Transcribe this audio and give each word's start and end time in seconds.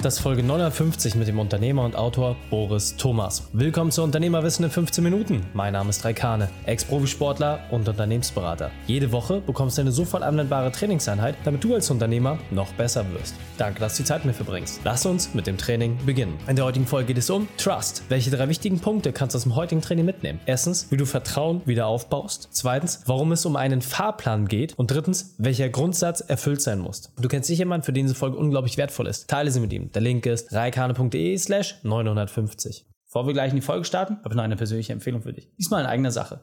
Das 0.00 0.14
ist 0.14 0.20
Folge 0.20 0.44
950 0.44 1.16
mit 1.16 1.26
dem 1.26 1.40
Unternehmer 1.40 1.84
und 1.84 1.96
Autor 1.96 2.36
Boris 2.50 2.94
Thomas. 2.96 3.48
Willkommen 3.52 3.90
zu 3.90 4.04
Unternehmerwissen 4.04 4.64
in 4.64 4.70
15 4.70 5.02
Minuten. 5.02 5.44
Mein 5.54 5.72
Name 5.72 5.90
ist 5.90 6.04
Raikane, 6.04 6.48
Ex-Profisportler 6.66 7.64
und 7.72 7.88
Unternehmensberater. 7.88 8.70
Jede 8.86 9.10
Woche 9.10 9.40
bekommst 9.40 9.76
du 9.76 9.80
eine 9.80 9.90
sofort 9.90 10.22
anwendbare 10.22 10.70
Trainingseinheit, 10.70 11.34
damit 11.42 11.64
du 11.64 11.74
als 11.74 11.90
Unternehmer 11.90 12.38
noch 12.52 12.72
besser 12.74 13.04
wirst. 13.12 13.34
Danke, 13.56 13.80
dass 13.80 13.96
du 13.96 14.04
die 14.04 14.06
Zeit 14.06 14.24
mit 14.24 14.36
verbringst. 14.36 14.80
Lass 14.84 15.04
uns 15.04 15.34
mit 15.34 15.48
dem 15.48 15.58
Training 15.58 15.98
beginnen. 16.06 16.38
In 16.46 16.54
der 16.54 16.64
heutigen 16.64 16.86
Folge 16.86 17.08
geht 17.08 17.18
es 17.18 17.28
um 17.28 17.48
Trust. 17.56 18.04
Welche 18.08 18.30
drei 18.30 18.48
wichtigen 18.48 18.78
Punkte 18.78 19.12
kannst 19.12 19.34
du 19.34 19.38
aus 19.38 19.42
dem 19.42 19.56
heutigen 19.56 19.82
Training 19.82 20.04
mitnehmen? 20.04 20.38
Erstens, 20.46 20.92
wie 20.92 20.96
du 20.96 21.06
Vertrauen 21.06 21.60
wieder 21.64 21.88
aufbaust. 21.88 22.50
Zweitens, 22.52 23.02
warum 23.06 23.32
es 23.32 23.44
um 23.44 23.56
einen 23.56 23.82
Fahrplan 23.82 24.46
geht. 24.46 24.78
Und 24.78 24.92
drittens, 24.92 25.34
welcher 25.38 25.68
Grundsatz 25.68 26.20
erfüllt 26.20 26.62
sein 26.62 26.78
muss. 26.78 27.10
Du 27.20 27.26
kennst 27.26 27.48
sicher 27.48 27.62
jemanden, 27.62 27.84
für 27.84 27.92
den 27.92 28.06
diese 28.06 28.14
Folge 28.14 28.36
unglaublich 28.36 28.76
wertvoll 28.76 29.08
ist. 29.08 29.28
Teile 29.28 29.50
sie 29.50 29.58
mit 29.58 29.72
ihm. 29.72 29.87
Der 29.94 30.02
Link 30.02 30.26
ist 30.26 30.52
reikane.de 30.52 31.38
slash 31.38 31.82
950. 31.82 32.86
Bevor 33.06 33.26
wir 33.26 33.32
gleich 33.32 33.50
in 33.50 33.56
die 33.56 33.62
Folge 33.62 33.84
starten, 33.84 34.18
habe 34.18 34.28
ich 34.28 34.34
noch 34.34 34.44
eine 34.44 34.56
persönliche 34.56 34.92
Empfehlung 34.92 35.22
für 35.22 35.32
dich. 35.32 35.50
Diesmal 35.56 35.82
in 35.82 35.86
eigener 35.86 36.10
Sache. 36.10 36.42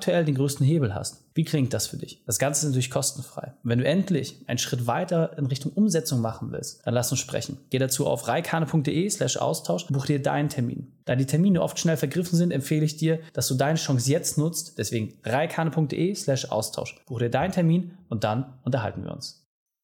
aktuell 0.00 0.24
den 0.24 0.34
größten 0.34 0.64
Hebel 0.64 0.94
hast. 0.94 1.24
Wie 1.34 1.44
klingt 1.44 1.74
das 1.74 1.86
für 1.86 1.98
dich? 1.98 2.22
Das 2.24 2.38
Ganze 2.38 2.64
ist 2.64 2.70
natürlich 2.70 2.90
kostenfrei. 2.90 3.52
wenn 3.62 3.80
du 3.80 3.84
endlich 3.84 4.36
einen 4.46 4.56
Schritt 4.56 4.86
weiter 4.86 5.36
in 5.36 5.44
Richtung 5.44 5.72
Umsetzung 5.72 6.22
machen 6.22 6.52
willst, 6.52 6.80
dann 6.86 6.94
lass 6.94 7.10
uns 7.10 7.20
sprechen. 7.20 7.58
Geh 7.68 7.78
dazu 7.78 8.06
auf 8.06 8.26
reikane.de 8.26 9.10
slash 9.10 9.36
Austausch 9.36 9.84
und 9.84 9.92
buch 9.92 10.06
dir 10.06 10.22
deinen 10.22 10.48
Termin. 10.48 10.90
Da 11.04 11.16
die 11.16 11.26
Termine 11.26 11.60
oft 11.60 11.78
schnell 11.78 11.98
vergriffen 11.98 12.38
sind, 12.38 12.50
empfehle 12.50 12.86
ich 12.86 12.96
dir, 12.96 13.20
dass 13.34 13.48
du 13.48 13.56
deine 13.56 13.78
Chance 13.78 14.10
jetzt 14.10 14.38
nutzt. 14.38 14.78
Deswegen 14.78 15.12
reikane.de 15.22 16.14
slash 16.14 16.46
Austausch. 16.46 16.96
Buch 17.04 17.18
dir 17.18 17.30
deinen 17.30 17.52
Termin 17.52 17.92
und 18.08 18.24
dann 18.24 18.54
unterhalten 18.64 19.04
wir 19.04 19.12
uns. 19.12 19.39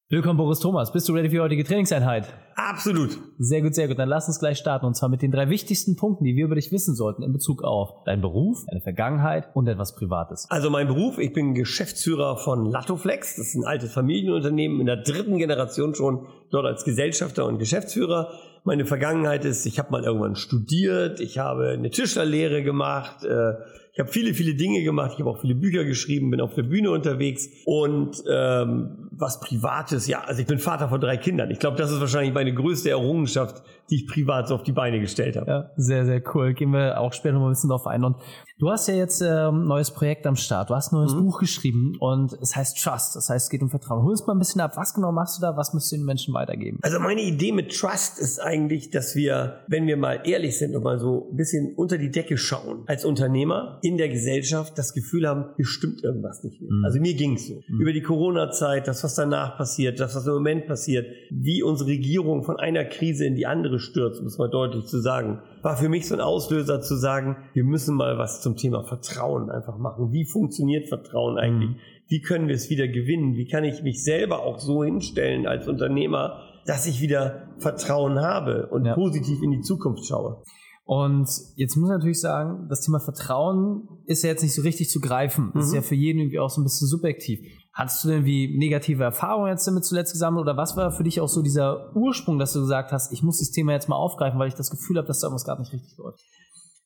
Willkommen, 0.09 0.37
Boris 0.37 0.61
Thomas. 0.61 0.93
Bist 0.93 1.09
du 1.09 1.15
ready 1.15 1.31
für 1.31 1.35
die 1.35 1.41
heutige 1.41 1.65
Trainingseinheit? 1.65 2.33
Absolut. 2.55 3.19
Sehr 3.41 3.61
gut, 3.61 3.75
sehr 3.75 3.89
gut. 3.89 3.99
Dann 3.99 4.09
lass 4.09 4.29
uns 4.29 4.39
gleich 4.39 4.57
starten. 4.57 4.87
Und 4.87 4.95
zwar 4.95 5.09
mit 5.09 5.21
den 5.21 5.33
drei 5.33 5.49
wichtigsten 5.49 5.97
Punkten, 5.97 6.23
die 6.23 6.37
wir 6.37 6.45
über 6.45 6.55
dich 6.55 6.71
wissen 6.71 6.95
sollten 6.95 7.25
in 7.25 7.33
Bezug 7.33 7.65
auf 7.65 8.05
deinen 8.05 8.23
Beruf, 8.23 8.65
deine 8.71 8.83
Vergangenheit 8.83 9.49
und 9.55 9.67
etwas 9.67 9.97
Privates. 9.97 10.47
Also 10.49 10.71
mein 10.71 10.87
Beruf, 10.87 11.19
ich 11.19 11.33
bin 11.33 11.55
Geschäftsführer 11.55 12.37
von 12.37 12.67
Latoflex. 12.67 13.35
Das 13.35 13.49
ist 13.49 13.57
ein 13.57 13.65
altes 13.65 13.93
Familienunternehmen 13.93 14.79
in 14.79 14.87
der 14.87 14.99
dritten 14.99 15.39
Generation 15.39 15.97
schon, 15.97 16.29
dort 16.53 16.67
als 16.67 16.85
Gesellschafter 16.85 17.45
und 17.45 17.59
Geschäftsführer. 17.59 18.31
Meine 18.63 18.87
Vergangenheit 18.87 19.45
ist, 19.45 19.67
ich 19.67 19.81
habe 19.81 19.91
mal 19.91 20.05
irgendwann 20.05 20.37
studiert, 20.37 21.19
ich 21.19 21.39
habe 21.39 21.71
eine 21.71 21.91
Tischlerlehre 21.91 22.63
gemacht, 22.63 23.25
äh, 23.25 23.55
ich 23.97 24.01
habe 24.01 24.13
viele, 24.13 24.35
viele 24.35 24.55
Dinge 24.55 24.83
gemacht. 24.83 25.13
Ich 25.15 25.21
habe 25.21 25.31
auch 25.31 25.41
viele 25.41 25.55
Bücher 25.55 25.83
geschrieben, 25.85 26.31
bin 26.31 26.43
auf 26.43 26.53
der 26.53 26.65
Bühne 26.65 26.91
unterwegs 26.91 27.49
und 27.65 28.23
ähm, 28.31 29.09
was 29.11 29.41
Privates. 29.41 30.07
Ja, 30.07 30.21
also 30.21 30.43
ich 30.43 30.47
bin 30.47 30.59
Vater 30.59 30.91
von 30.91 31.01
drei 31.01 31.17
Kindern. 31.17 31.51
Ich 31.51 31.59
glaube, 31.59 31.79
das 31.79 31.91
ist 31.91 31.99
wahrscheinlich 31.99 32.35
meine 32.35 32.53
größte 32.53 32.91
Errungenschaft, 32.91 33.63
die 33.91 33.97
ich 33.97 34.07
privat 34.07 34.49
so 34.49 34.55
auf 34.55 34.63
die 34.63 34.73
Beine 34.73 35.01
gestellt 35.01 35.37
habe. 35.37 35.51
Ja, 35.51 35.71
sehr, 35.77 36.05
sehr 36.05 36.23
cool. 36.35 36.55
Gehen 36.55 36.73
wir 36.73 37.01
auch 37.01 37.13
später 37.13 37.35
noch 37.35 37.41
mal 37.41 37.49
ein 37.49 37.53
bisschen 37.53 37.71
drauf 37.71 37.87
ein. 37.87 38.05
Und 38.05 38.17
du 38.59 38.71
hast 38.71 38.89
ja 38.89 38.95
jetzt 38.95 39.23
ein 39.23 39.55
ähm, 39.55 39.67
neues 39.67 39.91
Projekt 39.91 40.27
am 40.27 40.37
Start. 40.37 40.71
Du 40.71 40.75
hast 40.75 40.93
ein 40.93 40.97
neues 40.97 41.15
mhm. 41.15 41.25
Buch 41.25 41.39
geschrieben 41.39 41.97
und 42.01 42.33
es 42.41 42.57
heißt 42.57 42.83
Trust. 42.83 43.17
Das 43.17 43.29
heißt, 43.29 43.47
es 43.47 43.51
geht 43.51 43.63
um 43.63 43.71
Vertrauen. 43.71 44.03
Hol 44.03 44.11
uns 44.11 44.27
mal 44.27 44.35
ein 44.35 44.39
bisschen 44.39 44.61
ab. 44.61 44.73
Was 44.77 44.95
genau 44.95 45.13
machst 45.13 45.39
du 45.39 45.43
da? 45.43 45.57
Was 45.57 45.73
müsst 45.75 45.93
du 45.93 45.97
den 45.97 46.05
Menschen 46.05 46.35
weitergeben? 46.35 46.79
Also 46.83 46.99
meine 46.99 47.23
Idee 47.23 47.53
mit 47.53 47.77
Trust 47.77 48.19
ist 48.19 48.41
eigentlich, 48.41 48.91
dass 48.91 49.15
wir, 49.15 49.61
wenn 49.69 49.87
wir 49.87 49.97
mal 49.97 50.23
ehrlich 50.25 50.59
sind 50.59 50.75
und 50.75 50.83
mal 50.83 50.99
so 50.99 51.29
ein 51.31 51.37
bisschen 51.37 51.75
unter 51.77 51.99
die 51.99 52.11
Decke 52.11 52.37
schauen, 52.37 52.85
als 52.87 53.05
Unternehmer, 53.05 53.79
in 53.83 53.97
der 53.97 54.09
Gesellschaft 54.09 54.77
das 54.79 54.95
Gefühl 54.95 55.29
haben, 55.29 55.47
hier 55.57 55.67
stimmt 55.67 56.03
irgendwas 56.03 56.43
nicht 56.43 56.61
mehr. 56.61 56.71
Mhm. 56.73 56.85
Also 56.85 57.01
mir 57.01 57.15
ging 57.15 57.35
es 57.35 57.47
so. 57.47 57.55
Mhm. 57.69 57.81
Über 57.81 57.93
die 57.93 58.03
Corona-Zeit, 58.03 58.89
das, 58.89 59.05
was 59.05 59.15
danach 59.15 59.57
passiert, 59.57 60.01
das, 60.01 60.15
was 60.15 60.27
im 60.27 60.35
Moment 60.35 60.67
passiert, 60.67 61.07
wie 61.31 61.63
unsere 61.63 61.91
Regierung 61.91 62.43
von 62.43 62.59
einer 62.59 62.85
Krise 62.85 63.27
in 63.27 63.35
die 63.35 63.47
andere 63.47 63.76
stürzt, 63.79 64.21
um 64.21 64.27
es 64.27 64.39
mal 64.39 64.49
deutlich 64.49 64.87
zu 64.87 65.01
sagen, 65.01 65.41
war 65.63 65.77
für 65.77 65.89
mich 65.89 66.09
so 66.09 66.15
ein 66.15 66.21
Auslöser 66.21 66.81
zu 66.81 66.97
sagen, 66.97 67.37
wir 67.55 67.65
müssen 67.65 67.97
mal 67.97 68.19
was 68.19 68.41
zum 68.41 68.57
Thema 68.57 68.83
Vertrauen 68.85 69.51
einfach 69.51 69.79
machen. 69.79 70.13
Wie 70.13 70.25
funktioniert 70.25 70.89
Vertrauen 70.89 71.39
eigentlich? 71.39 71.71
Mhm. 71.71 71.77
Wie 72.09 72.21
können 72.21 72.49
wir 72.49 72.55
es 72.55 72.71
wieder 72.71 72.87
gewinnen? 72.87 73.37
Wie 73.37 73.47
kann 73.47 73.65
ich 73.65 73.83
mich 73.83 74.05
selber 74.05 74.43
auch 74.43 74.59
so 74.59 74.85
hinstellen 74.85 75.47
als 75.47 75.67
Unternehmer, 75.67 76.43
dass 76.65 76.87
ich 76.87 77.01
wieder 77.01 77.49
Vertrauen 77.59 78.21
habe 78.21 78.69
und 78.69 78.85
ja. 78.85 78.95
positiv 78.95 79.43
in 79.43 79.51
die 79.51 79.61
Zukunft 79.61 80.07
schaue? 80.07 80.43
Und 80.87 81.29
jetzt 81.57 81.77
muss 81.77 81.89
ich 81.91 81.97
natürlich 81.97 82.21
sagen, 82.21 82.69
das 82.69 82.81
Thema 82.81 83.01
Vertrauen 83.01 83.89
ist 84.07 84.23
ja 84.23 84.31
jetzt 84.31 84.43
nicht 84.43 84.55
so 84.55 84.63
richtig 84.63 84.89
zu 84.89 85.01
greifen. 85.01 85.51
Mhm. 85.53 85.61
Ist 85.61 85.75
ja 85.75 85.83
für 85.83 85.97
jeden 85.97 86.21
irgendwie 86.21 86.39
auch 86.39 86.49
so 86.49 86.61
ein 86.61 86.65
bisschen 86.65 86.87
subjektiv. 86.87 87.41
Hattest 87.73 88.05
du 88.05 88.09
denn 88.09 88.25
wie 88.25 88.57
negative 88.57 89.03
Erfahrungen 89.03 89.51
jetzt 89.51 89.67
damit 89.67 89.85
zuletzt 89.85 90.13
gesammelt 90.13 90.43
oder 90.43 90.57
was 90.57 90.77
war 90.77 90.93
für 90.93 91.03
dich 91.03 91.21
auch 91.21 91.29
so 91.29 91.43
dieser 91.43 91.95
Ursprung, 91.97 92.39
dass 92.39 92.53
du 92.53 92.61
gesagt 92.61 92.93
hast, 92.93 93.13
ich 93.13 93.25
muss 93.25 93.39
dieses 93.39 93.53
Thema 93.53 93.73
jetzt 93.73 93.89
mal 93.89 93.97
aufgreifen, 93.97 94.39
weil 94.39 94.47
ich 94.47 94.55
das 94.55 94.71
Gefühl 94.71 94.97
habe, 94.97 95.09
dass 95.09 95.19
da 95.19 95.27
irgendwas 95.27 95.45
gerade 95.45 95.61
nicht 95.61 95.73
richtig 95.73 95.99
läuft? 95.99 96.21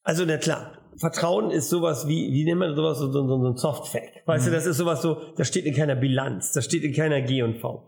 Also, 0.02 0.24
na 0.24 0.38
klar, 0.38 0.72
Vertrauen 0.96 1.50
ist 1.50 1.68
sowas 1.68 2.08
wie, 2.08 2.32
wie 2.32 2.44
nennt 2.44 2.58
man 2.58 2.74
sowas, 2.74 2.98
so, 2.98 3.12
so, 3.12 3.28
so 3.28 3.48
ein 3.48 3.56
Softfact. 3.56 4.26
Weißt 4.26 4.46
mhm. 4.46 4.50
du, 4.50 4.56
das 4.56 4.64
ist 4.64 4.78
sowas 4.78 5.02
so, 5.02 5.18
das 5.36 5.46
steht 5.46 5.66
in 5.66 5.74
keiner 5.74 5.94
Bilanz, 5.94 6.52
das 6.52 6.64
steht 6.64 6.84
in 6.84 6.94
keiner 6.94 7.20
G&V. 7.20 7.86